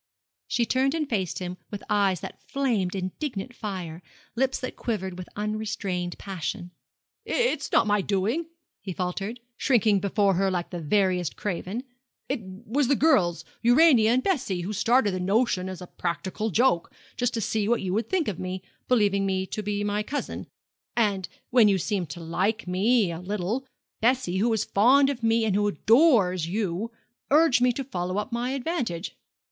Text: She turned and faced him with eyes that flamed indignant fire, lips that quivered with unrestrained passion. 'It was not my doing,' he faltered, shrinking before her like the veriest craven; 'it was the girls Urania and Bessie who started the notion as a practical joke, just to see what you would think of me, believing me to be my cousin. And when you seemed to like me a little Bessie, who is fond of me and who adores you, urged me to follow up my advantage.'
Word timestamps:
She 0.47 0.65
turned 0.65 0.95
and 0.95 1.07
faced 1.07 1.37
him 1.37 1.57
with 1.69 1.83
eyes 1.87 2.21
that 2.21 2.41
flamed 2.41 2.95
indignant 2.95 3.53
fire, 3.55 4.01
lips 4.35 4.59
that 4.59 4.75
quivered 4.75 5.15
with 5.15 5.29
unrestrained 5.35 6.17
passion. 6.17 6.71
'It 7.23 7.59
was 7.59 7.71
not 7.71 7.85
my 7.85 8.01
doing,' 8.01 8.47
he 8.81 8.93
faltered, 8.93 9.39
shrinking 9.57 9.99
before 9.99 10.33
her 10.33 10.49
like 10.49 10.71
the 10.71 10.81
veriest 10.81 11.35
craven; 11.35 11.83
'it 12.27 12.39
was 12.41 12.87
the 12.87 12.95
girls 12.95 13.45
Urania 13.61 14.11
and 14.11 14.23
Bessie 14.23 14.61
who 14.61 14.73
started 14.73 15.11
the 15.13 15.19
notion 15.19 15.69
as 15.69 15.81
a 15.81 15.85
practical 16.01 16.49
joke, 16.49 16.91
just 17.15 17.35
to 17.35 17.39
see 17.41 17.67
what 17.67 17.83
you 17.83 17.93
would 17.93 18.09
think 18.09 18.27
of 18.27 18.39
me, 18.39 18.63
believing 18.87 19.23
me 19.23 19.45
to 19.45 19.61
be 19.61 19.83
my 19.83 20.01
cousin. 20.01 20.47
And 20.97 21.29
when 21.51 21.67
you 21.67 21.77
seemed 21.77 22.09
to 22.09 22.19
like 22.19 22.67
me 22.67 23.11
a 23.11 23.19
little 23.19 23.67
Bessie, 24.01 24.37
who 24.37 24.51
is 24.51 24.63
fond 24.63 25.11
of 25.11 25.21
me 25.21 25.45
and 25.45 25.53
who 25.53 25.67
adores 25.67 26.47
you, 26.47 26.91
urged 27.29 27.61
me 27.61 27.71
to 27.73 27.83
follow 27.83 28.17
up 28.17 28.31
my 28.31 28.53
advantage.' 28.53 29.15